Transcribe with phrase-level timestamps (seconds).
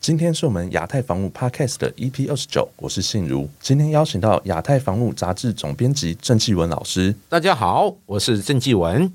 [0.00, 3.46] 今天是我们亚太防务 Podcast 的 EP 二十九，我是信如。
[3.60, 7.14] 今天邀请到亚太防务杂志总编辑郑继文老师。
[7.28, 9.12] 大家好，我是郑继文。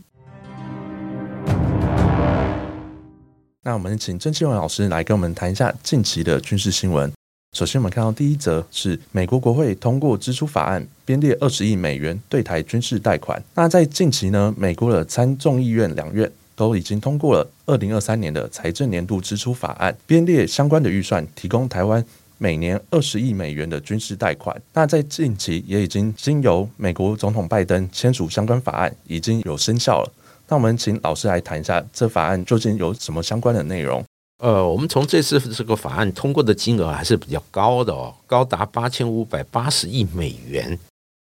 [3.64, 7.12] 那我们请郑继文老师来跟我们谈一下近期的军事新闻。
[7.58, 13.42] 首先，我们看到第一则是美国国会通过支出法案，编列二十亿美元对台军事贷款。
[13.56, 16.32] 那在近期呢，美国的参众议院两院。
[16.56, 22.04] 都已经通过了二零二三年的财政年度支出法案，编列相关的预算，提供台湾
[22.38, 24.60] 每年二十亿美元的军事贷款。
[24.74, 30.12] 那在近期也已经经由美国总统拜登签署相关法案，已经有生效了。
[30.48, 34.04] 那我们请老师来谈一下这法案究竟有什么相关的内容？
[34.40, 40.78] 呃，我们从这次这个法案通过的金额还是比较高的哦，高达八千五百八十亿美元，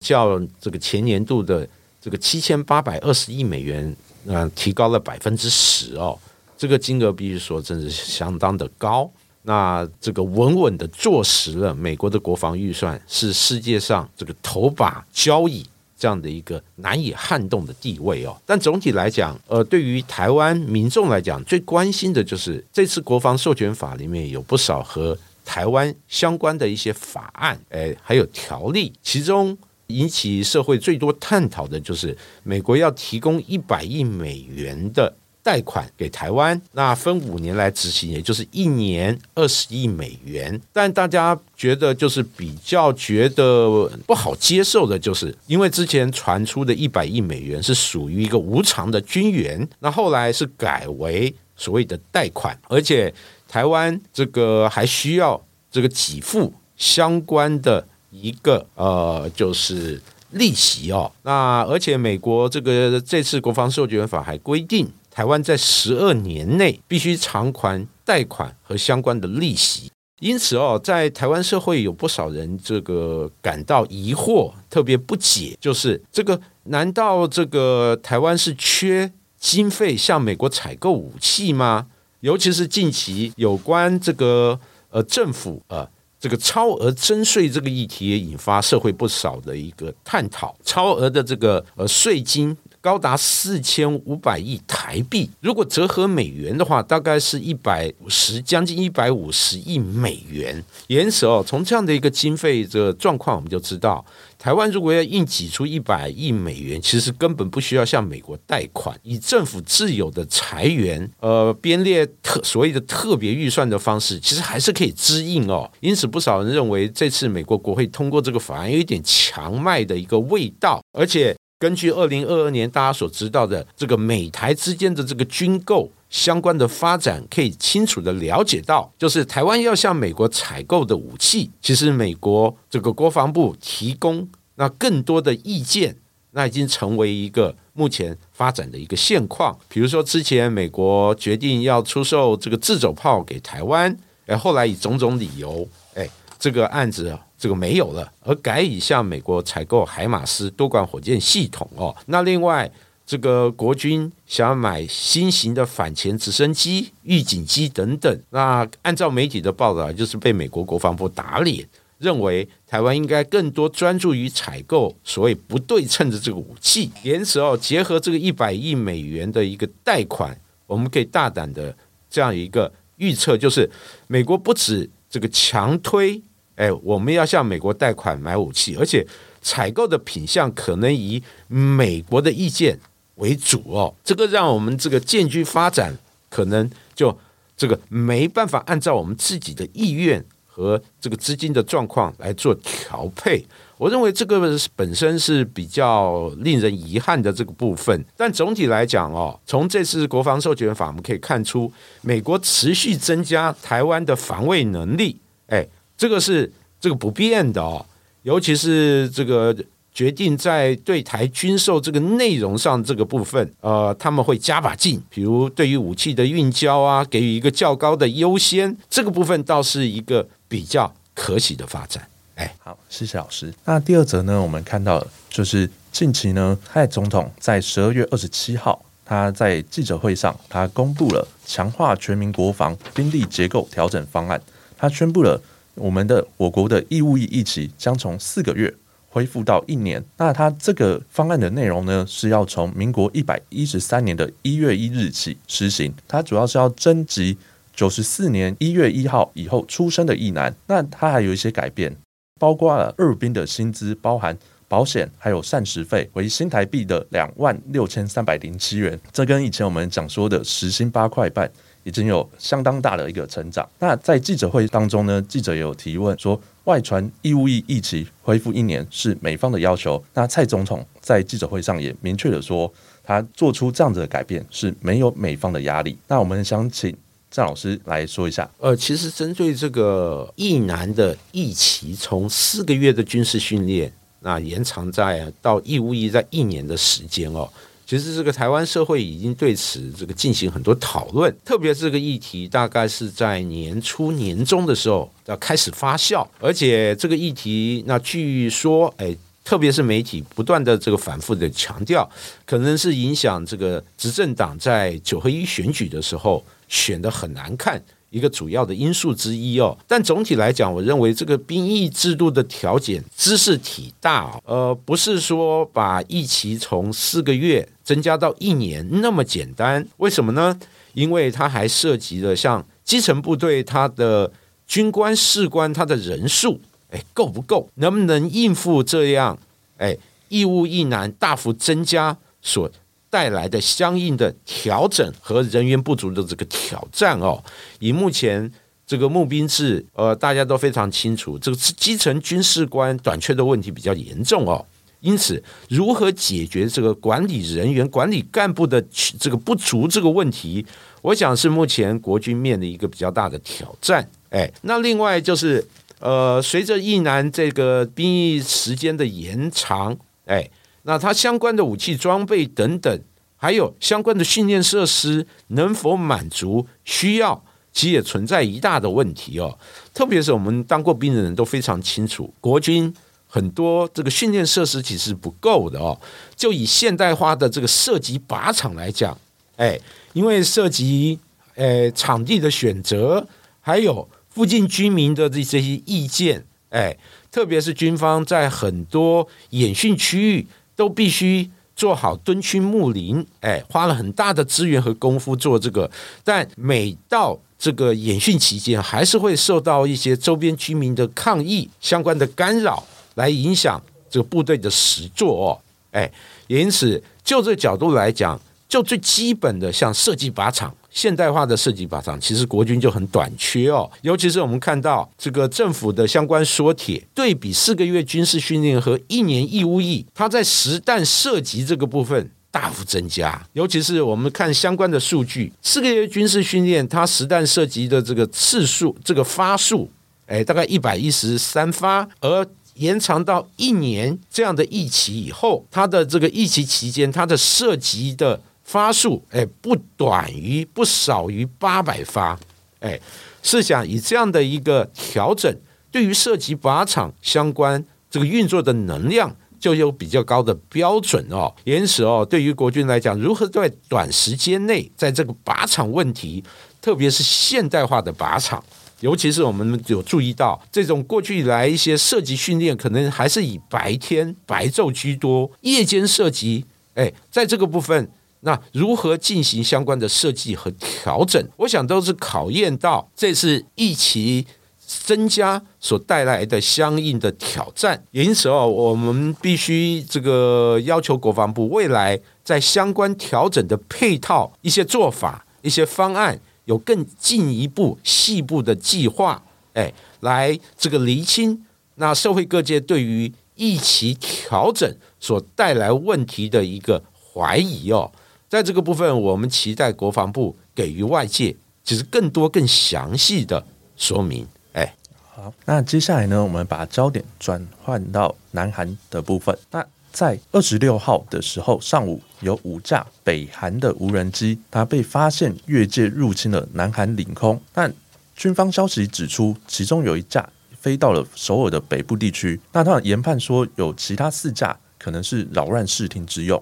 [0.05, 1.67] 较这个前年度的
[2.01, 3.95] 这个七千八百二十亿美元。
[4.27, 6.17] 那提高了百分之十哦，
[6.57, 9.09] 这个金额必须说真是相当的高。
[9.43, 15.63] 那这个稳稳的坐实了美国的国防预算是世界上这个头把交椅
[15.95, 18.35] 这样的一个难以撼动的地位哦。
[18.47, 29.55] 但总体来讲，呃，对于台湾民众来讲，最关心的就是这次国防授权法里面有不少和台湾相关的一些法案，哎，还有条例，其中。
[29.87, 40.59] 引起社会最多探讨的就是美国要提供一百亿美元的贷款给台湾，那分五年来执行，也就是一年二十亿美元。
[40.73, 53.13] 但大家觉得就是比较觉得不好接受的，就是因为之前传出的一百亿美元是属于一个无偿的军援，那后来是改为所谓的贷款，而且
[53.47, 55.39] 台湾这个还需要
[55.69, 57.87] 这个给付相关的。
[58.21, 61.11] 一个呃，就是利息哦。
[61.23, 69.91] 那而且美国这个这次国防授权法还规定，台湾在十二年内必须偿还贷款和相关的利息。
[70.21, 81.87] 因此哦，在台湾社会有不少人这个感到疑惑，特别不解，就是这个难道这个台湾是缺经费向美国采购武器吗？
[82.21, 84.59] 尤其是近期有关这个
[84.89, 85.87] 呃政府呃。
[86.25, 90.57] 这个超额征税这个议题也引发社会不少的一个探讨。
[90.63, 100.63] 超额的这个呃税金高达四千五百亿台币，如果折合美元的话，大概是一百五十将近一百五十亿美元。
[100.85, 104.05] 因此哦，从这样的一个经费的状况，我们就知道。
[104.37, 115.67] 台湾如果要硬挤出一百亿美元，其实根本不需要向美国贷款，以政府自有的财源，呃，编列特所谓的特别预算的方式，其实还是可以支应哦。
[115.79, 120.79] 因此，不少人认为这次美国国会通过这个法案有一点强卖的一个味道。
[120.91, 134.29] 而且，根据二零二二年大家所知道的这个美台之间的这个军购相关的发展，可以清楚的了解到，就是台湾要向美国采购的武器，其实美国这个国防部提供。
[134.57, 135.95] 那更多的意见，
[136.33, 139.57] 那已经成为一个目前发展的一个现况。
[139.67, 151.95] 比如说，之前美国决定要出售这个自走炮给台湾，哎，后来以种种理由，哎，这个案子这个没有了，而改以向美国采购海马斯多管火箭系统哦。
[152.07, 152.69] 那另外，
[153.05, 161.67] 这个国军想要买新型的反潜直升机、预警机等等，那按照媒体的报道，就是被美国国防部打脸。
[161.97, 171.75] 认为台湾应该更多专注于采购所谓不对称的这个武器，因此哦，结合这个一百亿美元的一个贷款，我们可以大胆的
[172.09, 173.67] 这样一个预测，就是
[174.07, 176.21] 美国不止这个强推，
[176.55, 179.05] 哎，我们要向美国贷款买武器，而且
[179.41, 182.79] 采购的品相可能以美国的意见
[183.15, 185.97] 为主哦，这个让我们这个建军发展
[186.29, 187.17] 可能就
[187.55, 190.25] 这个没办法按照我们自己的意愿。
[190.47, 193.45] 和这个资金的状况来做调配，
[193.77, 194.39] 我认为这个
[194.73, 198.05] 本身是比较令人遗憾的这个部分。
[198.15, 201.69] 但总体来讲哦，从这次国防授权法，我们可以看出，
[202.03, 207.85] 美国持续增加台湾的防卫能力，哎，这个是这个不变的哦，
[208.23, 209.55] 尤其是这个。
[209.95, 222.05] 决定在对台军售这个内容上这个部分，呃，他们会加把劲，比如对于武器的运交啊，给予一个较高的优先，这个部分倒是一个比较可喜的发展。
[222.35, 223.53] 哎，好，谢谢老师。
[223.63, 234.41] 那第二则呢，我们看到就是近期呢，蔡总统在十二月二十七号，他在记者会上，他公布了强化全民国防兵力结构调整方案。
[234.77, 235.41] 他宣布了
[235.75, 238.73] 我们的我国的义务役役期将从四个月
[239.07, 240.03] 恢复到一年。
[240.17, 245.93] 那他这个方案的内容呢，是要从民国一百一十三年的一月一日起施行。
[246.07, 247.37] 它主要是要征集
[247.75, 250.55] 九十四年一月一号以后出生的役男。
[250.67, 251.95] 那它还有一些改变，
[252.39, 254.37] 包括了二兵的薪资包含。
[254.67, 261.49] 保险还有膳食费为新台币的两万六千三百零七元，这跟以前我们讲说的时薪八块半
[261.85, 263.65] 已经有相当大的一个成长。
[263.79, 270.03] 那在记者会当中呢，记者也有提问说，外传义务役役期恢复一年是美方的要求。
[270.13, 272.69] 那蔡总统在记者会上也明确的说，
[273.03, 275.97] 他做出这样子的改变是没有美方的压力。
[276.07, 276.93] 那我们想请
[277.29, 278.49] 郑老师来说一下。
[278.57, 283.93] 呃，其实针对这个役男的役期，从四个月的军事训练。
[284.21, 287.47] 那延长在到义务役在一年的时间哦，
[287.85, 302.09] 其实这个台湾社会已经对此这个进行很多讨论，特别这个议题大概是在年初年中的时候要开始发酵，而且这个议题那据说哎，特别是媒体不断的这个反复的强调，
[302.45, 307.81] 可能是影响这个执政党在九合一选举的时候选的很难看。
[308.11, 319.87] 一个主要的因素之一哦，但总体来讲，我认为这个兵役制度的调减知识体大，呃，不是说把役期从四个月增加到一年那么简单。
[319.95, 320.59] 为什么呢？
[320.93, 324.29] 因为它还涉及了像基层部队它的
[324.67, 326.59] 军官士官他的人数，
[326.89, 327.69] 哎，够不够？
[327.75, 329.39] 能不能应付这样
[329.77, 329.95] 哎
[330.27, 332.69] 义务役男大幅增加所？
[333.07, 337.41] 带来的相应的调整和人员不足的这个挑战哦，
[337.79, 338.51] 以目前
[338.85, 344.65] 这个募兵制，呃，大家都非常清楚，这个基层军事官短缺的问题比较严重哦。
[345.01, 348.83] 因此，如何解决这个管理人员、管理干部的
[349.19, 350.65] 这个不足这个问题，
[351.01, 354.09] 我想是目前国军面临一个比较大的挑战。
[354.29, 355.65] 哎，那另外就是，
[355.99, 360.49] 呃，随着一南这个兵役时间的延长，哎。
[360.87, 363.01] 那它相关的武器装备等等，
[363.37, 367.43] 还有相关的训练设施能否满足需要，
[367.73, 369.57] 其实也存在一大的问题哦。
[369.95, 372.93] 特别是我们当过兵的人都非常清楚，国军
[373.35, 375.99] 很多这个训练设施其实不够的哦。
[376.37, 379.17] 就以现代化的这个射击靶场来讲，
[379.57, 379.77] 哎，
[380.13, 381.19] 因为涉及
[381.55, 383.27] 呃场地的选择，
[383.59, 386.97] 还有附近居民的这这些意见，哎，
[387.29, 390.47] 特别是军方在很多演训区域。
[390.77, 395.89] 都必须做好蹲区睦邻，哎，花了很大的资源和功夫做这个，
[396.21, 402.83] 但每到这个演训期间，还是会受到一些周边居民的抗议相关的干扰，
[403.15, 405.59] 来影响这个部队的实作哦，
[405.91, 406.09] 哎，
[406.47, 408.39] 因此就这角度来讲，
[408.69, 410.73] 就最基本的像设计靶场。
[410.91, 413.91] 现代化的设计靶场，其实国军就很短缺哦。
[414.01, 423.45] 尤其是我们看到这个政府的相关缩帖，对比四个月军事训练和一年义务役，它在实弹射击这个部分大幅增加。
[423.51, 429.91] 尤其是我们看相关的数据，四个月军事训练，它实弹射击的这个次数、这个发数，
[430.27, 438.39] 哎，大概一百一十三发，而延长到一年这样的疫期以后，它的这个疫期期间，它的涉及的。
[438.65, 442.35] 发数哎不短于不少于八百发，
[442.79, 442.99] 哎，
[443.43, 445.55] 试想以这样的一个调整，
[445.91, 451.53] 对于涉及靶场相关这个运作的能量，就有比较高的标准哦。
[451.63, 456.43] 因此哦，对于国军来讲，如何在短时间内在这个靶场问题，
[456.81, 458.63] 特别是现代化的靶场，
[459.01, 468.09] 尤其是我们有注意到这种过去以来一些射击训练，可能还是以白天白昼居多，夜间射击，哎，在这个部分。
[468.41, 471.43] 那如何进行相关的设计和调整？
[471.57, 474.45] 我想都是考验到这次疫情
[474.85, 478.03] 增加所带来的相应的挑战。
[478.11, 489.41] 因此哦，我们必须这个要求国防部未来在相关调整的配套、一些做法、一些方案，有更进一步细部的计划，
[489.73, 497.01] 哎，来这个厘清那社会各界对于疫情调整所带来问题的一个
[497.33, 498.11] 怀疑哦。
[498.49, 504.45] 在这个部分，我们期待国防部给予外界其实更多、更详细的说明。
[504.73, 504.95] 哎，
[505.33, 509.57] 好，那接下来呢，我们把焦点转换到南韩的部分。
[509.71, 517.61] 那在二十六号的时候上午，有五架北韩的无人机，它被发现越界入侵了南韩领空。
[517.73, 517.93] 但
[518.33, 520.47] 军方消息指出，其中有一架
[520.79, 522.59] 飞到了首尔的北部地区。
[522.71, 524.75] 那他研判说，有其他四架。
[524.97, 526.59] 可能是扰乱视听之用。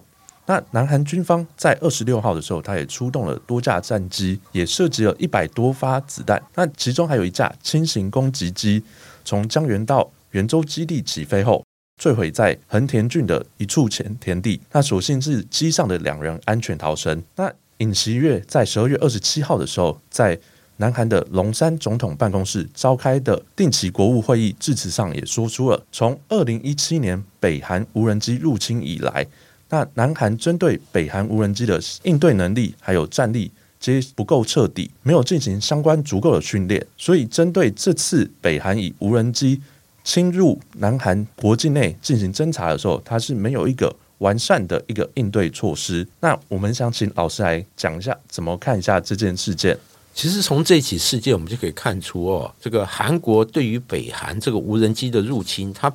[0.48, 6.43] 那南韩军方在二十六号的时候，他也出动了多架战机，也射击了一百多发子弹。
[6.55, 8.83] 那其中还有一架轻型攻击机，
[9.24, 11.63] 从江原道元州基地起飞后，
[11.97, 14.59] 坠毁在横田郡的一处前田地。
[14.71, 17.23] 那所幸是机上的两人安全逃生。
[17.35, 20.39] 那尹锡悦在十二月二十七号的时候，在
[20.77, 29.25] 南韩的龙山总统办公室召开的定期国务会议致辞上也说出了，从二零一七年北韩无人机入侵以来。
[29.69, 39.62] 那南韩针对北韩无人机的应对能力还有战力皆不够彻底，没有进行相关足够的训练，所以针对这次北韩以无人机
[40.03, 46.07] 侵入南韩国境内进行侦查的时候，它是没有一个完善的一个应对措施。
[46.19, 49.77] 那我们想请老师来讲一下，怎么看一下这件事件？
[50.13, 55.91] 其实从这起事件，我们就可以看出哦，这个韩国对于北韩这个无人机的入侵，它。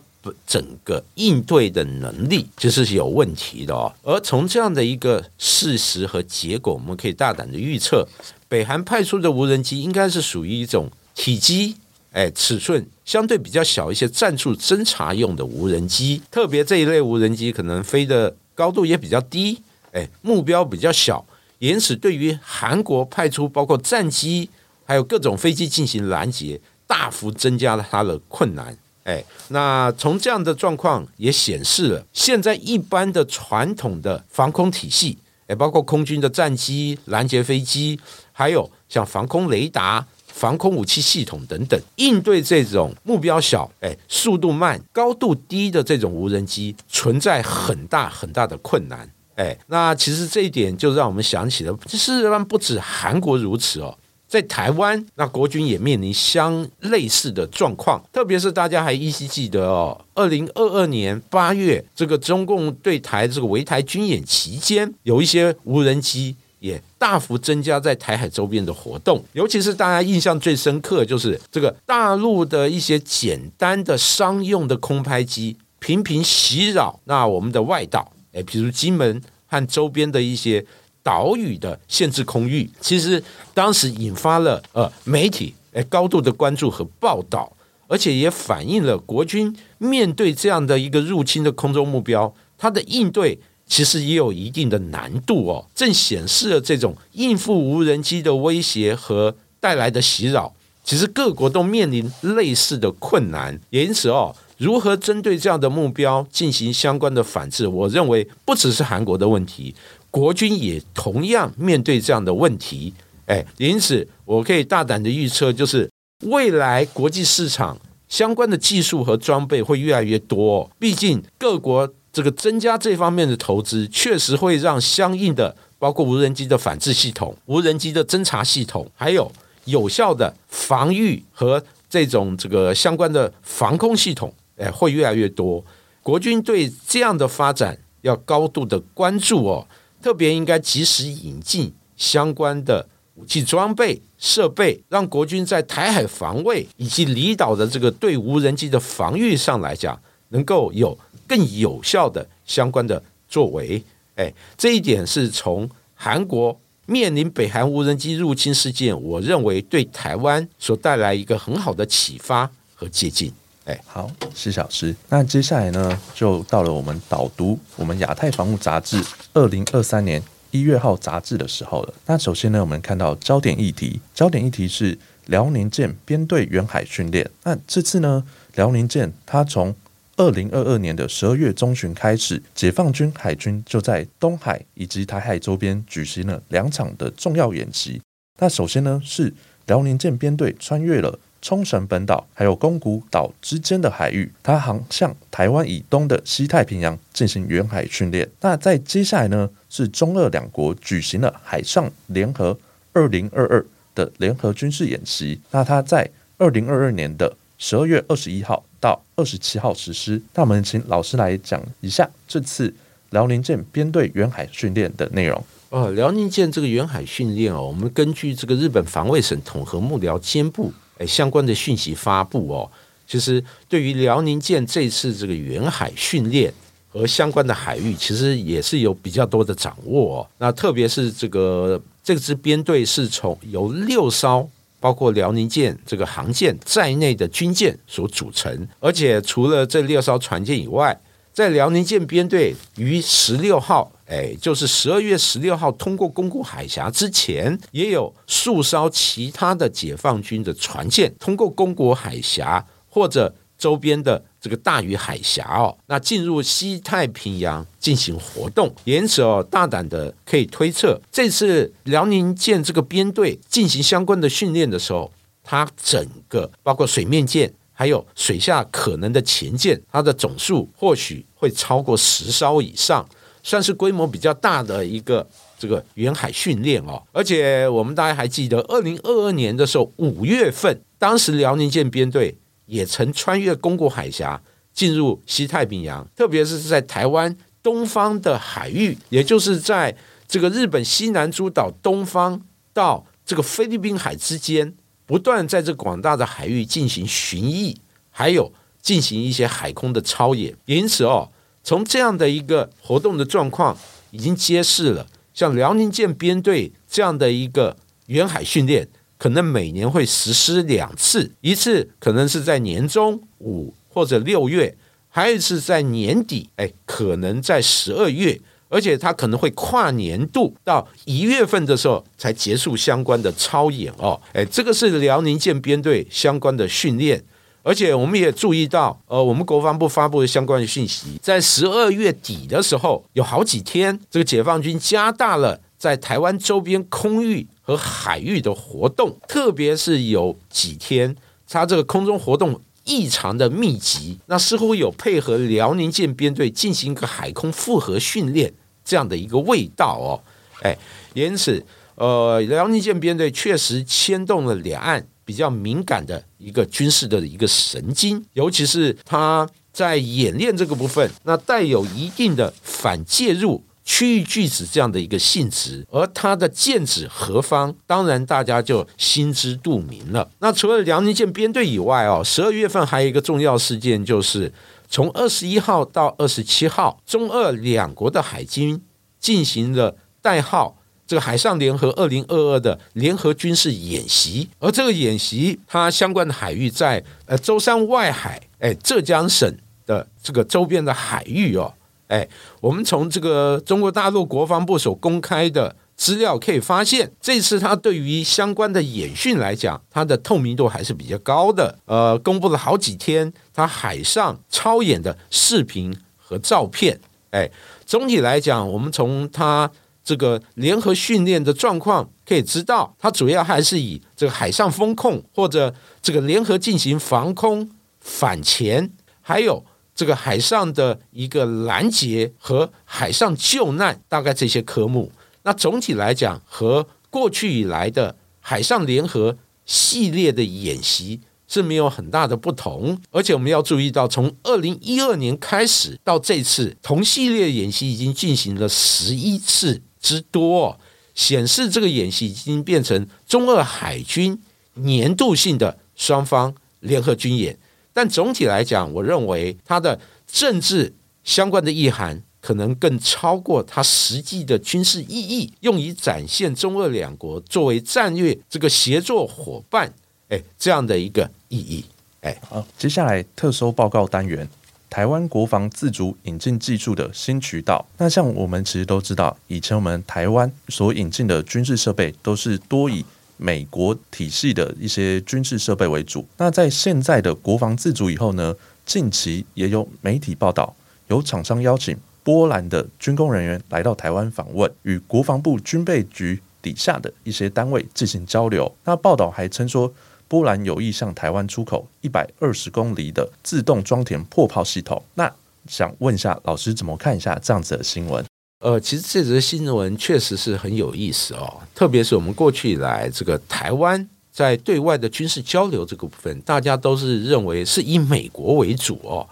[0.46, 3.90] 整个应对的能力就是有问题的哦。
[4.02, 8.06] 而从这样的一个事实和结果，我们可以大胆的预测，
[8.46, 11.76] 北韩派出的无人机应该是属于一种体积、
[12.12, 16.20] 哎尺寸相对比较小一些、战术侦察用的无人机。
[16.30, 19.60] 特别这一类无人机可能飞的高度也比较低，
[19.92, 21.24] 哎，目标比较小，
[21.58, 24.48] 因此对于韩国派出包括战机
[24.84, 28.76] 还有各种飞机进行拦截，大幅增加了它的困难。
[29.04, 37.98] 哎，那从这样的状况也显示了，现在一般的传统的防空体系，哎，包括空军的战机、拦截飞机，
[38.32, 40.06] 还有像防空雷达、
[40.38, 49.10] 防空武器系统等等，应对这种目标小、哎，速度慢、高度低的这种无人机，存在很大很大的困难。
[49.34, 53.98] 哎，那其实这一点就让我们想起了，事实上不止韩国如此哦。
[54.28, 80.64] 在台湾，那国军也面临相类似的状况，特别是大家还依稀记得哦，二零二二年八月，这个中共对台这个围台军演期间，有一些无人机也大幅增加在台海周边的活动，尤其是大家印象最深刻，就是这个大陆的一些简单的商用的空拍机频频袭扰那我们的外岛，哎，比如金门和周边的一些。
[81.00, 83.22] 岛屿的限制空域，其实
[83.54, 87.50] 当时引发了呃媒体诶高度的关注和报道，
[87.86, 93.38] 而且也反映了国军面对这样的一个入侵的空中目标，它的应对
[93.68, 109.74] 其实也有一定的难度哦，正显示了这种应付无人机的威胁和带来的袭扰，其实各国都面临类似的困难，也因此哦，如何针对这样的目标进行相关的反制，我认为不只是韩国的问题。
[110.10, 112.94] 国军也同样面对这样的问题，
[113.26, 115.88] 哎，因此我可以大胆的预测，就是
[116.24, 120.70] 未来国际市场相关的技术和装备会越来越多。
[120.78, 129.30] 毕竟各国这个增加这方面的投资，确实会让相应的包括无人机的反制系统、无人机的侦察系统，还有
[129.66, 135.64] 有效的防御和这种这个相关的防空系统，哎，会越来越多。
[136.02, 139.64] 国军对这样的发展要高度的关注哦。
[140.02, 142.84] 特别应该及时引进相关的
[143.14, 149.96] 武器装备设备，让国军在台海防卫以及离岛的这个对无人机的防御上来讲，
[150.30, 153.80] 能够有更有效的相关的作为。
[154.16, 163.30] 哎，这一点是从韩国面临北韩无人机入侵事件，我认为对台湾所带来一个很好的启发和借鉴。
[163.66, 164.96] 哎，好，施小师。
[165.10, 169.04] 那接下来呢，就到了我们导读我们亚太防务杂志
[169.34, 171.92] 二零二三年一月号杂志的时候了。
[172.06, 177.30] 那首先呢，我们看到焦点议题，焦点议题是辽宁舰编队远海训练。
[177.44, 179.76] 那这次呢，辽宁舰它从
[180.18, 188.02] 二零二二年的十二月中旬开始，解放军海军就在东海以及台海周边举行了两场的重要演习。
[188.40, 189.32] 那首先呢，是
[189.66, 191.18] 辽宁舰编队穿越了。
[191.40, 198.28] 冲绳本岛还有宫古岛之间的海域，它航向台湾以东的西太平洋进行远海训练。
[198.40, 202.58] 那在接下来呢，是中俄两国举行了海上联合
[202.92, 205.40] 二零二二的联合军事演习。
[205.52, 210.22] 那它在二零二二年的十二月二十一号到二十七号实施。
[210.34, 212.72] 那我们请老师来讲一下这次
[213.10, 215.44] 辽宁舰编队远海训练的内容。
[215.70, 220.72] 哦，辽宁舰这个远海训练哦，我们根据这个日本防卫省统合幕僚监部。
[220.96, 222.70] 哎，相关的讯息发布哦，
[223.06, 226.52] 其实对于辽宁舰这次这个远海训练
[226.88, 230.20] 和相关的海域，其实也是有比较多的掌握。
[230.20, 234.48] 哦那特别是这个这支编队是从由六艘
[234.80, 240.98] 包括辽宁舰这个航舰在内的军舰所组成，而且除了这六艘船舰以外，
[241.32, 258.74] 在辽宁舰编队于十六号，哎，就是十二月十六号通过宫古海峡之前，也有数艘其他的解放军的船舰通过宫古海峡或者周边的这个大隅海峡哦，那进入西太平洋进行活动。
[258.84, 265.12] 因此哦，大胆的可以推测，这次辽宁舰这个编队进行相关的训练的时候，
[265.44, 267.52] 它整个包括水面舰。
[267.80, 273.08] 还有水下可能的潜舰，它的总数或许会超过十艘以上，
[273.40, 275.24] 算是规模比较大的一个
[275.56, 277.00] 这个远海训练哦。
[277.12, 282.36] 而且我们大家还记得，二零二二年的时候五月份，当时辽宁舰编队
[282.68, 284.40] 也曾穿越宫古海峡
[284.72, 289.96] 进入西太平洋，特别是在台湾东方的海域，也就是在
[290.28, 292.40] 这个日本西南诸岛东方
[292.72, 294.74] 到这个菲律宾海之间。
[295.06, 297.74] 不断在这广大的海域进行巡弋，
[298.10, 300.54] 还有进行一些海空的操演。
[300.66, 301.32] 因此哦，
[301.64, 303.74] 从这样的一个活动的状况，
[304.10, 307.74] 已经揭示了，像辽宁舰编队这样的一个
[308.08, 308.86] 远海训练，
[309.18, 314.74] 可能每年会实施两次，一次可能是在年中五或者六月，
[315.08, 318.40] 还有一次在年底，哎，可能在十二月。
[318.70, 327.24] 而且它可能会跨年度到一月份的时候才结束相关的操演哦，哎，这个是辽宁舰编队相关的训练。
[327.62, 341.16] 而且我们也注意到，呃，我们国防部发布的相关的讯息，在十二月底的时候，有好几天，这个解放军加大了在台湾周边空域和海域的活动，特别是有几天，
[341.48, 342.60] 它这个空中活动。
[342.90, 348.50] 异常的密集，那似乎有配合辽宁舰编队进行一个海空复合训练
[348.82, 350.24] 这样的一个味道哦，
[350.62, 350.74] 哎，
[351.12, 351.62] 因此，
[351.96, 363.62] 呃，辽宁舰编队确实牵动了两岸比较敏感的一个军事的一个神经，尤其是它在演练这个部分，那带有一定的反介入。
[363.90, 370.30] 区域巨子这样的一个性质，而它的剑指何方，当然大家就心知肚明了。
[370.40, 374.52] 那除了辽宁舰编队以外哦，十二月份还有一个重要事件，就是
[374.90, 378.78] 从二十一号到二十七号，中俄两国的海军
[379.18, 389.50] 进行了代号这个“海上联合二零二二”的联合军事演习，而这个演习它相关的海域在呃舟山外海，哎，浙江省
[389.86, 391.72] 的这个周边的海域哦。
[392.08, 392.26] 哎，
[392.60, 401.78] 我们从这个中国大陆国防部所公开的资料可以发现，这次他对于相关的演训来讲，它的透明度还是比较高的。
[401.84, 406.98] 呃，公布了好几天他海上超演的视频和照片。
[407.30, 407.50] 哎，
[407.84, 409.70] 总体来讲，我们从他
[410.02, 418.90] 这个联合训练的状况可以知道，它主要还是以这个海上风控或者这个联合进行防空、反潜，
[419.20, 419.62] 还有。
[419.98, 425.10] 这个海上的一个拦截和海上救难，大概这些科目，
[425.42, 432.96] 那总体来讲和过去以来的海上联合系列的演习是没有很大的不同。
[433.10, 440.78] 而且我们要注意到，从二零一二年开始到这次同系列演习已经进行了十一次之多，
[441.16, 444.40] 显示这个演习已经变成中俄海军
[444.74, 447.58] 年度性的双方联合军演。
[447.98, 459.92] 但总体来讲，我认为它的政治相关的意涵可能更超过它实际的军事意义，用以展现中俄两国作为战略这个协作伙伴，
[460.28, 461.84] 哎，这样的一个意义。
[462.20, 464.48] 哎，好，接下来特搜报告单元，
[464.88, 467.84] 台湾国防自主引进技术的新渠道。
[467.96, 473.04] 那像我们其实都知道，以前我们台湾所引进的军事设备都是多以。
[473.38, 476.26] 美国体系的一些军事设备为主。
[476.36, 478.54] 那在现在的国防自主以后呢？
[478.84, 480.74] 近期也有媒体报道，
[481.08, 488.74] 有厂商邀请波兰的军工人员来到台湾访问，与国防部军备局底下的一些单位进行交流。
[488.84, 489.92] 那报道还称说，
[490.26, 495.02] 波兰有意向台湾出口一百二十公里的自动装填破炮系统。
[495.12, 495.30] 那
[495.66, 498.24] 想问一下老师，怎么看一下这样子的新闻？
[498.60, 509.28] 呃，其实这则新闻确实是很有意思哦，特别是我们过去以来，这个台湾在对外的军事交流这个部分，大家都是认为是以美国为主哦，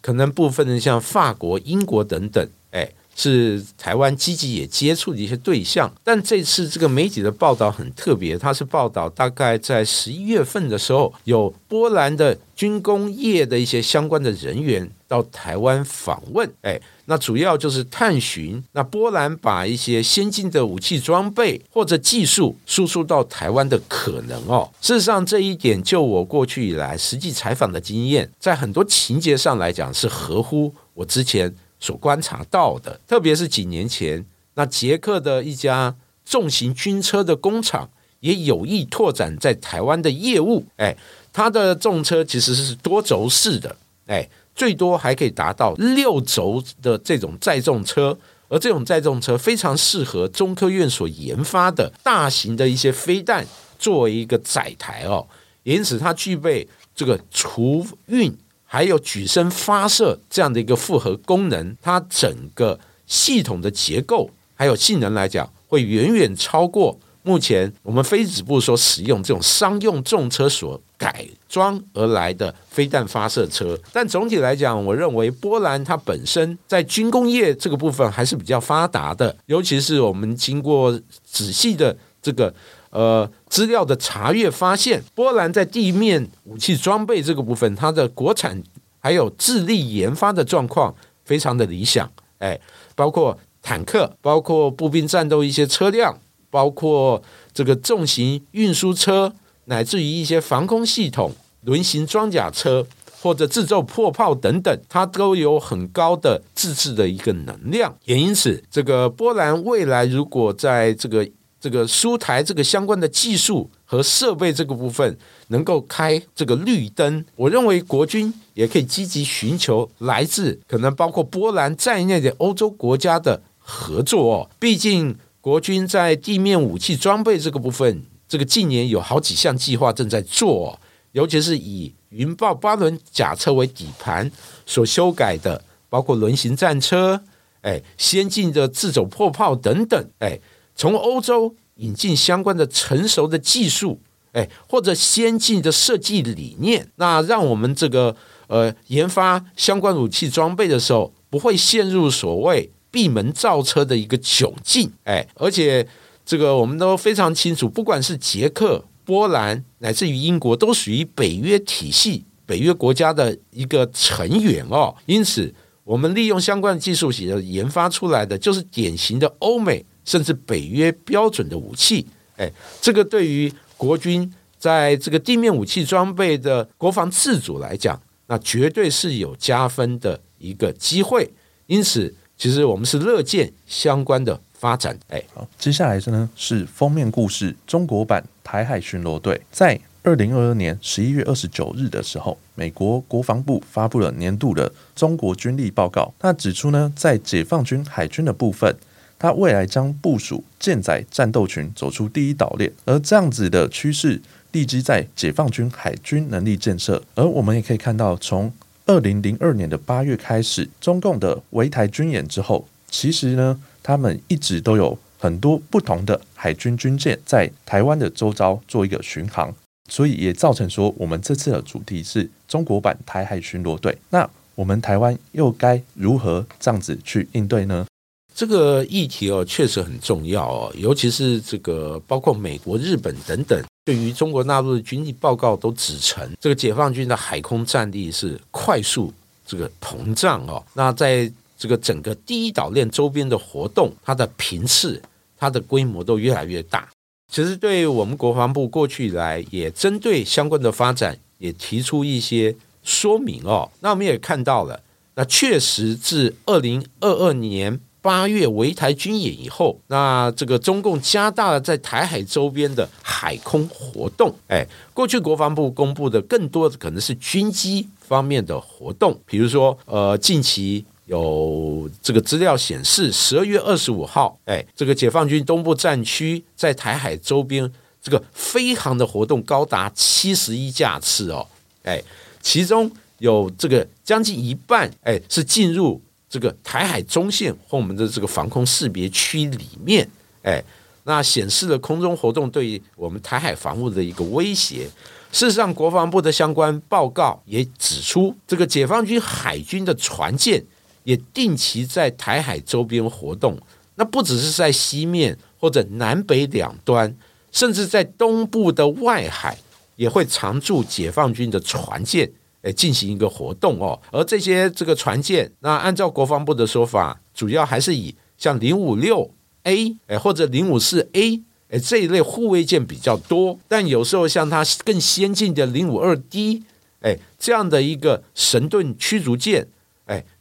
[0.00, 5.92] 可能部分的像法国、英国等等，哎，是台湾积极也接触的一些对象。
[6.02, 14.90] 但这次这个媒体的报道很特别，它是报道大概在十一月份的时候，有波兰的军工业的一些相关的人员。
[15.12, 24.66] 到台湾访问，哎，那主要就是探寻那波兰把一些先进的武器装备或者技术输出到台湾的可能哦。
[24.80, 35.94] 事实上，这一点就我过去以来实际采访的经验，在很多情节上来讲是合乎我之前所观察到的，特别是几年前，那捷克的一家
[36.24, 40.96] 重型军车的工厂也有意拓展在台湾的业务，哎，
[41.34, 44.26] 它的重车其实是多轴式的，哎。
[44.62, 53.44] 最多还可以达到六轴的这种载重车，而这种载重车非常适合中科院所研发的大型的一些飞弹
[53.76, 55.26] 作为一个载台哦，
[55.64, 58.32] 因此它具备这个除运
[58.64, 66.96] 还有举升发射这样的一个复合功能，它整个系统的结构还有性能来讲，会远远超过。
[67.24, 82.54] 目前我们飞子部所使用这种商用重车所改装而来的飞弹发射车，但总体来讲，我认为波兰它本身在军工业这个部分还是比较发达的，尤其是我们经过仔细的这个
[82.90, 88.62] 呃资料的查阅，发现波兰在地面武器装备这个部分，它的国产
[89.00, 92.56] 还有智力研发的状况非常的理想，哎，
[92.94, 96.16] 包括坦克，包括步兵战斗一些车辆。
[96.52, 97.22] 包括
[97.54, 99.32] 这个重型运输车，
[99.72, 101.32] 乃至于一些防空系统、
[101.62, 102.86] 轮型装甲车
[103.22, 107.96] 或者制造破炮等等，它都有很高的自制的一个能量。
[108.04, 111.26] 也因此，这个波兰未来如果在这个
[111.58, 115.16] 这个苏台这个相关的技术和设备这个部分
[115.48, 124.50] 能够开这个绿灯， 我认为国军也可以积极寻求来自可能包括波兰在内的欧洲国家的合作哦。
[124.60, 125.16] 毕竟。
[125.42, 130.80] 国军在地面武器装备这个部分，这个近年有好几项计划正在做，
[131.12, 134.32] 尤其是以云豹八轮甲车为底盘
[134.64, 137.20] 所修改的，包括轮型战车，
[137.60, 140.40] 哎，先进的自走破炮等等，哎，
[140.74, 144.00] 从欧洲引进相关的成熟的技术，
[144.32, 148.16] 哎，或者先进的设计理念，那让我们这个
[148.46, 152.70] 呃研发相关武器装备的时候，不会陷入所谓。
[152.90, 155.88] 闭门造车的一个窘境，哎，而且
[156.24, 164.94] 这个我们都非常清楚，不管是捷克、波兰乃至于英国，都属于北约体系、北约国家的一个成员哦。
[165.06, 165.52] 因此，
[165.84, 172.06] 我们利用相关的技术企研发出来的，就是典型的欧美甚至北约标准的武器。
[172.36, 181.30] 哎，这个对于国军在这个地面武器装备的国防自主来讲，那绝对是有加分的一个机会。
[181.66, 182.14] 因此。
[182.38, 184.96] 其实我们是乐见相关的发展。
[185.08, 189.40] 哎，好，接下来呢是封面故事中国版台海巡逻队。
[189.50, 196.14] 在二零二二年十一月二十九日的时候，美国国防部发布了年度的中国军力报告。
[196.20, 198.72] 那指出呢，在解放军海军的部分，
[199.18, 204.22] 它未来将部署舰载战斗群走出第一岛链，而这样子的趋势
[204.52, 207.02] 立基在解放军海军能力建设。
[207.16, 208.52] 而我们也可以看到，从
[208.86, 219.54] 二零零二年的八月开始，中共的围台军演之后，其实呢，他们一直都有很多不同的海军军舰在台湾的周遭做一个巡航，
[219.88, 223.96] 所以也造成说，我们这次的主题是中国版台海巡逻队。
[224.10, 227.86] 那我们台湾又该如何这样子去应对呢？
[228.34, 239.12] 这个议题哦，确实很重要哦，尤其是这个包括美国、日本等等，对于中国大陆的军力报告都指称，这个解放军的海空战力是快速
[239.46, 240.64] 这个膨胀哦。
[240.72, 241.30] 那在
[241.62, 245.00] 这个整个第一岛链周边的活动，它的频次、
[245.38, 246.88] 它的规模都越来越大。
[247.32, 253.70] 其实，对我们国防部过去以来也针对相关的发展，也提出一些说明哦。
[253.78, 254.82] 那我们也看到了，
[255.14, 257.78] 那确实自二零二二年。
[258.02, 264.34] 八月围台军演以后，那这个中共加大了在台海周边的海空活动。
[264.48, 277.70] 哎，过去国防部公布的更多的可能是军机方面的活动，比如说，呃，近期有这个资料显示，十二月二十五号，哎，这个解放军东部战区在台海周边
[278.02, 281.46] 这个飞航的活动高达七十一架次哦，
[281.82, 282.02] 哎，
[282.40, 286.00] 其中有这个将近一半，哎，是进入。
[286.32, 290.08] 这个台海中线或我们的这个防空识别区里面，
[290.42, 290.64] 哎，
[291.04, 294.88] 那显示了空中活动对于我们台海防务的一个威胁。
[295.30, 300.64] 事实上，国防部的相关报告也指出，这个解放军海军的船舰
[301.04, 303.58] 也定期在台海周边活动。
[303.94, 307.14] 那不只是在西面或者南北两端，
[307.50, 309.56] 甚至在东部的外海
[309.96, 312.30] 也会常驻解放军的船舰。
[312.62, 314.00] 哎进行一个活动哦。
[314.12, 319.28] 而这些这个船舰，那按照国防部的说法，主要还是以像零五六
[319.64, 326.62] A 哎或者零五四 A 哎这一类护卫舰比较多，但有时候像它更先进的零五二 D
[327.00, 329.66] 哎这样的一个神盾驱逐舰，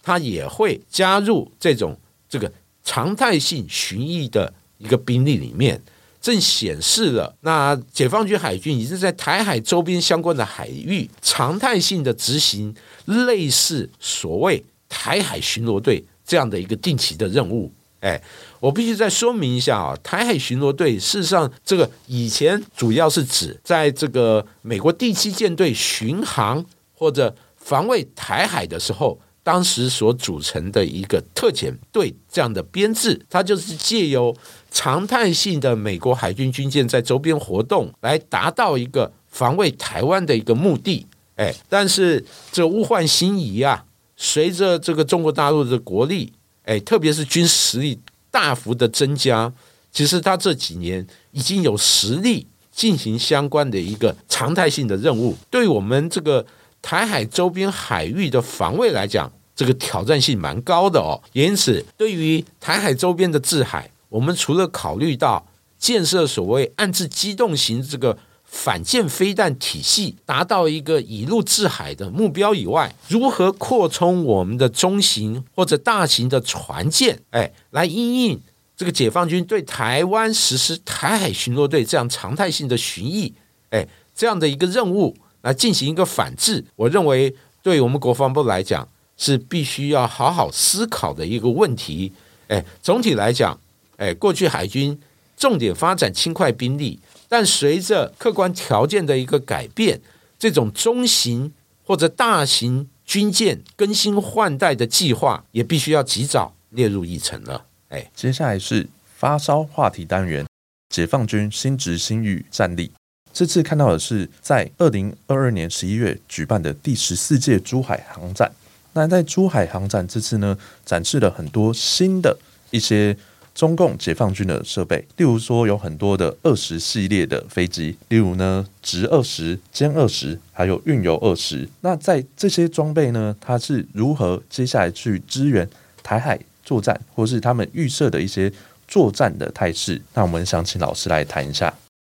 [0.01, 1.97] 它也会加入这种
[2.29, 2.51] 这个
[2.83, 5.81] 常态性巡弋的一个兵力里面。
[6.19, 12.71] 正显示了，那解放军海军已经在台海周边相关的海域常态性的执行
[13.05, 17.71] 类似所谓台海巡逻队这样的一个定期的任务。
[18.01, 18.21] 哎，
[18.59, 29.19] 我必须再说明一下啊，台海巡逻队事实上这个以前主要是指在这个美国第七舰队巡航或者防卫台海的时候。
[29.43, 34.35] 当时所组成的一个特遣队这样的编制，它就是借由
[34.69, 41.07] 常态性的美国海军军舰在周边活动，来达到一个防卫台湾的一个目的。
[41.37, 43.83] 哎，但是这物换星移啊，
[44.15, 46.31] 随着这个中国大陆的国力，
[46.65, 47.99] 哎，特别是军事实力
[48.29, 49.51] 大幅的增加，
[49.91, 56.45] 其实它这几年已经有实力进行相关的一个常态性的任务，对我们这个。
[56.81, 61.21] 台海周边海域的防卫来讲，这个挑战性蛮高的哦。
[61.33, 65.45] 因此，对于台海周边的制海，我们除了考虑到
[65.77, 78.41] 建设所谓暗制机动型这个反舰飞弹体系，达到一个以陆制海的目标以外，如何扩充我们的中型或者大型的船舰，哎，来应应
[78.75, 83.31] 这个解放军对台湾实施台海巡逻队这样常态性的巡弋，
[83.69, 85.15] 哎，这样的一个任务。
[85.41, 92.11] 来进行一个反制，我认为对我们国防部来讲是必须要好好思考的一个问题。
[92.47, 93.59] 哎，总体来讲，
[93.97, 94.99] 哎，过去海军
[95.37, 96.99] 重点发展轻快兵力，
[97.29, 100.01] 但随着客观条件的一个改变，
[100.37, 107.65] 这种中型或者大型军舰更新换代的计划也必须要及早列入议程了。
[107.89, 110.45] 哎，接下来是发烧话题单元，
[110.89, 112.91] 解放军新职新域战力。
[113.33, 118.51] 这次看到的是在二零二二年十一月举办的第十四届珠海航展。
[118.93, 122.37] 那在珠海航展这次呢，展示了很多新的
[122.71, 123.15] 一些
[123.55, 131.67] 中共解放军的设备，例如说有很多的二十系列的飞机，例如呢直二十、歼二十，还有运油二十。
[131.79, 135.67] 那在这些装备呢，它是如何接下来去支援
[136.03, 138.51] 台海作战，或是他们预设的一些
[138.87, 140.01] 作战的态势？
[140.13, 141.73] 那我们想请老师来谈一下。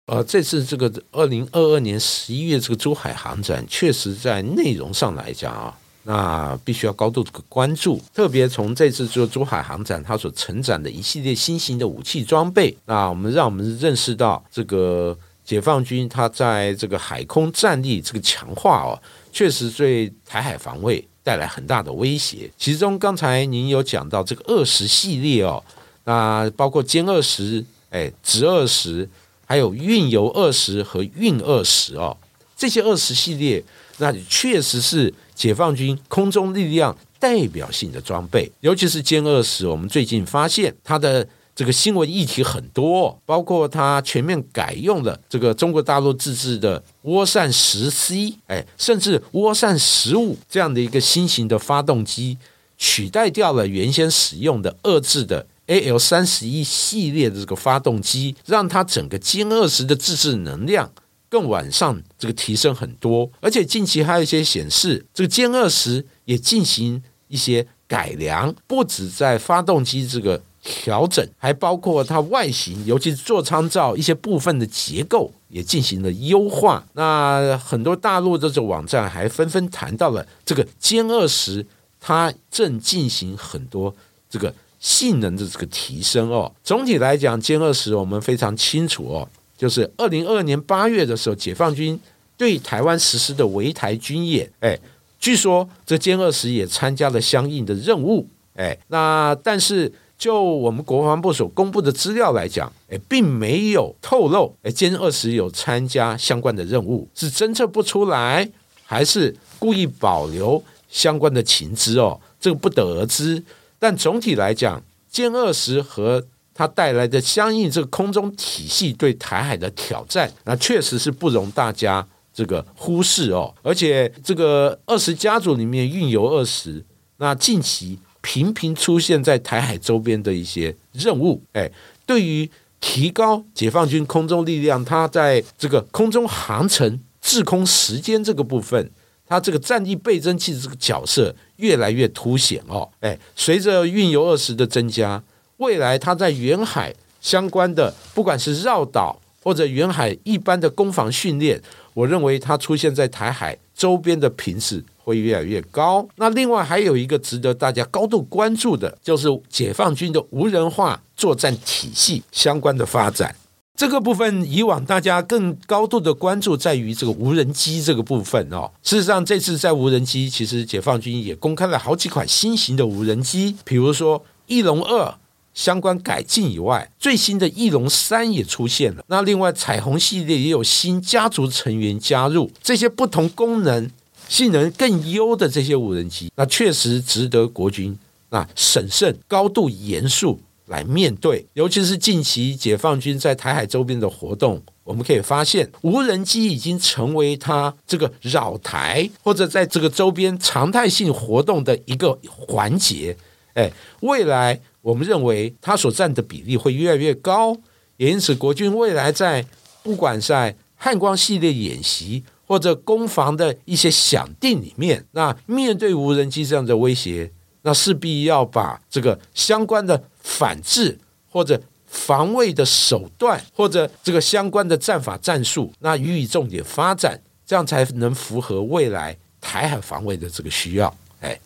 [0.05, 8.01] 呃，这次这个二零二二年十一月这个珠海航展，确实在内容上来讲啊，那必须要高度这个关注。
[8.13, 18.99] 特别从这次这个珠海航展，它所承载的一系列新型的武器装备，那我们让我们认识到，这个解放军它在这个海空战力这个强化哦，
[19.31, 22.51] 确实对台海防卫带来很大的威胁。
[22.57, 25.63] 其中刚才您有讲到这个二十系列哦，
[26.03, 29.07] 那包括歼二十、哎直二十。
[29.53, 32.17] 还有运油二十和运二十哦，
[32.57, 33.63] 这些二十系列，
[33.99, 38.51] 那确实是解放军空中力量代表性的装备。
[38.61, 52.39] 尤其是歼二十，我们最近发现它的这个新闻议题很多，包括它全面改用了这个中国大陆自制的涡扇十 C，哎，甚至涡扇十五这样的一个新型的发动机，
[52.75, 55.45] 取代掉了原先使用的二制的。
[55.67, 60.91] A L 三十一系列的这个发动机，让它整个歼二十的自制能量
[61.29, 76.85] 更往上这个提升很多，而且近期还有一些显示，这个歼二十也进行一些改良，不止在发动机这个调整，还包括它外形，尤其是座舱罩一些部分的结构也进行了优化。
[76.93, 81.65] 那很多大陆这种网站还纷纷谈到了这个歼二十，
[82.01, 83.95] 它正进行很多
[84.29, 84.53] 这个。
[84.83, 89.25] 性能的这个提升哦，总体来讲，歼二十我们非常清楚哦，
[89.57, 91.97] 就是二零二二年八月的时候，解放军
[92.35, 94.77] 对台湾实施的围台军演，哎，
[95.17, 108.51] 据说这歼二十也参加了相应的任务，哎，那但是就我们国防部所公布的资料来讲，哎，并没有透露，哎，歼二十有参加相关的任务，是侦测不出来，
[108.83, 112.19] 还是故意保留相关的情资哦？
[112.37, 113.41] 这个不得而知。
[113.83, 123.53] 但总体来讲，歼二十和它带来的相应这个空中体系对台海的挑战，那确实是不容大家这个忽视哦。
[123.61, 126.81] 而且这个二十家族里面运油二十，
[127.17, 131.69] 那近期频频出现在台海周边的一些任务，哎，
[132.05, 138.89] 对于提高解放军空中力量，它在这个空中航程、制空时间这个部分，
[139.27, 142.89] 它这个战地倍增器的这个角色越来越凸显哦。
[142.99, 145.21] 哎，随着运油二十的增加，
[145.57, 151.61] 未来它在远海相关的，不管是绕岛或者远海一般的攻防训练，
[151.93, 156.07] 我认为它出现在台海周边的频次会越来越高。
[156.15, 163.35] 那另外还有一个值得大家高度关注的，就是解放军的无人化作战体系相关的发展。
[163.75, 168.71] 这个部分以往大家更高度的关注在于这个无人机这个部分哦。
[168.83, 175.15] 事实上，这次在无人机，其实解放军也公开了好几款新型的无人机，比如说翼龙二
[175.55, 179.03] 相关改进以外，最新的翼龙三也出现了。
[179.07, 183.89] 那另外彩虹系列也有新家族成员加入，这些不同功能、
[184.29, 187.97] 性能更优的这些无人机，那确实值得国军
[188.29, 190.39] 那审慎、高度严肃。
[190.67, 203.15] 来面对，尤其是近期解放军在台海周边的活动，我们可以发现，无人机已经成为它这个扰台或者在这个周边常态性活动的一个环节。
[203.53, 203.71] 哎，
[204.01, 207.55] 未来我们认为它所占的比例会越来越高，
[207.97, 209.45] 也因此国军未来在
[209.83, 217.31] 不管在汉光系列演习或者攻防的一些想定里面，那面对无人机这样的威胁。
[217.65, 220.97] 那势必要把这个相关的反制
[221.29, 230.91] 或者防卫的手段，或者这个相关的战法战术，那予以重点发展，这样才能符合未来台海防卫的这个需要。
[231.21, 231.39] 哎，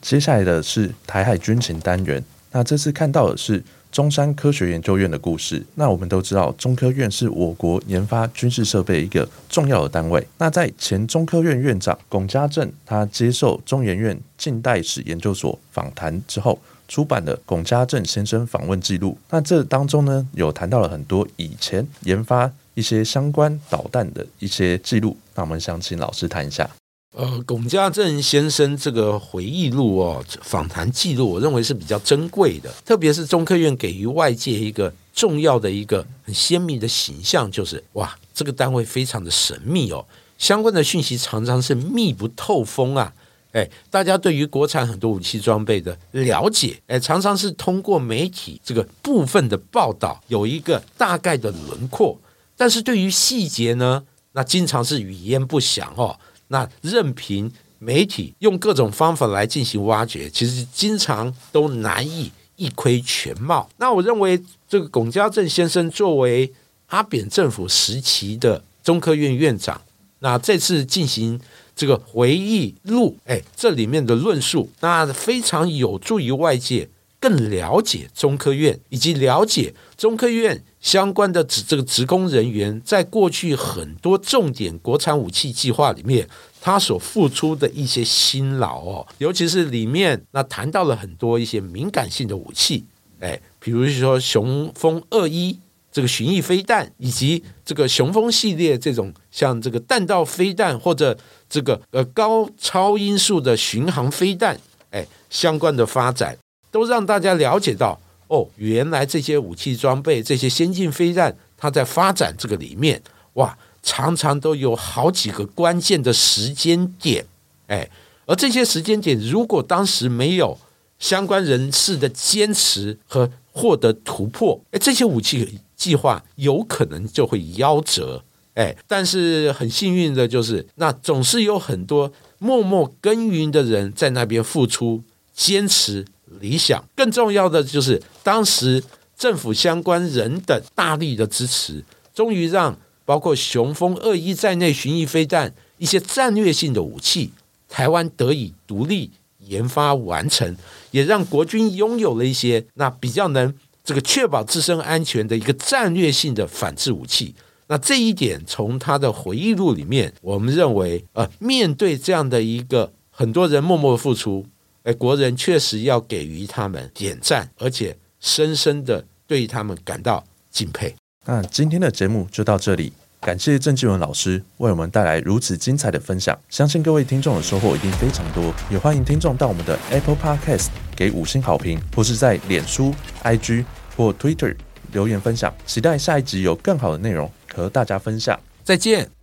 [0.00, 3.62] 接下来的是台海军情单元，那这次看到的是。
[3.92, 10.26] 中山科学研究院的故事，那我们都知道，中科院是我国研发军事设备一个重要的单位。
[10.38, 19.16] 那在前中科院院长龚家正他接受中研院近代史研究所访谈之后，出版的龚家正先生访问记录。
[19.30, 25.16] 那这当中呢，有谈到了很多以前研发一些相关导弹的一些记录。
[25.34, 26.68] 那我们想请老师谈一下。
[27.14, 32.72] 呃，龚家正先生这个回忆录哦，访谈记录，我认为是比较珍贵的。
[32.86, 40.02] 特别是中科院给予外界一个重要的一个很鲜明的形象，就是哇，这个单位非常的神秘哦，
[40.38, 43.12] 相关的讯息常常是密不透风啊。
[43.52, 52.18] 哎，大家对于国产很多武器装备的了解，哎，常常是通过媒体这个部分的报道有一个大概的轮廓，
[52.56, 56.18] 但是对于细节呢，那经常是语焉不详哦。
[56.48, 63.68] 那任凭媒体用各种方法来进行挖掘，其实经常都难以一窥全貌。
[63.76, 66.52] 那我认为，这个龚家正先生作为
[66.86, 69.80] 阿扁政府时期的中科院院长，
[70.22, 71.38] 那这次进行
[71.76, 80.62] 这个回忆录，哎，这里面的论述，那非常有助于外界更了解中科院，以及了解中科院。
[80.80, 86.28] 相关的职这个职工人员，在过去很多重点国产武器计划里面，
[86.60, 92.84] 他所付出的一些辛劳哦，尤其是里面那谈到了很多一些敏感性的武器，
[93.20, 95.56] 哎，比如说雄风二一
[95.92, 101.16] 这个巡弋飞弹，以及这个雄风系列这种像这个弹道飞弹或者
[101.48, 104.58] 这个呃高超音速的巡航飞弹，
[104.90, 106.36] 哎，相关的发展，
[106.70, 108.00] 都让大家了解到。
[108.28, 113.02] 哦，原来这些武器装备、这些先进飞弹，它在发展这个里面，
[113.34, 117.26] 哇，常常都有好几个关键的时间点，
[117.66, 117.86] 哎，
[118.24, 120.58] 而这些时间点，如果当时没有
[120.98, 128.22] 相关人士的坚持和获得突破，哎，这些武器计划有可能就会夭折，
[128.54, 135.02] 哎，但是很幸运的就是，那总是有很多默默耕耘的人在那边付出、
[135.34, 136.04] 坚持。
[136.40, 138.82] 理想更重要的就是，当时
[139.18, 147.32] 政府相关人等大力的支持，终于让包括雄风二一在内巡弋飞弹一些战略性的武器，
[147.68, 149.10] 台湾得以独立
[149.46, 150.56] 研发完成，
[150.92, 153.52] 也让国军拥有了一些那比较能
[153.84, 157.34] 这个确保自身安全的一个战略性的反制武器。
[157.68, 164.44] 那这一点从他的回忆录里面，我们认为，呃，面对这样的一个很多人默默付出。
[164.82, 170.94] 哎，国人确实要给予他们点赞，而且深深的对他们感到敬佩。
[171.24, 172.92] 那今天的节目就到这里，
[173.22, 178.52] 感谢郑继文老师为我们带来如此精彩的分享，相信各位听众的收获一定非常多。
[178.68, 182.92] 也欢迎听众到我们的 Apple Podcast 给五星好评，或是在脸书、
[183.22, 183.64] IG
[183.96, 184.56] 或 Twitter
[184.90, 185.54] 留言分享。
[185.66, 188.38] 期待下一集有更好的内容和大家分享。
[188.64, 189.12] 再见。